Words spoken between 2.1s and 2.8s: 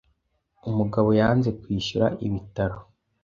ibitaro